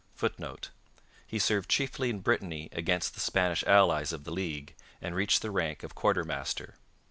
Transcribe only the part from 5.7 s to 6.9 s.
of quartermaster.